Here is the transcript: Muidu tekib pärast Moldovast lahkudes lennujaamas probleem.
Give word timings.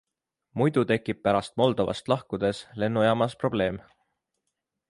Muidu 0.61 0.83
tekib 0.91 1.19
pärast 1.27 1.53
Moldovast 1.63 2.11
lahkudes 2.13 2.65
lennujaamas 2.85 3.39
probleem. 3.45 3.79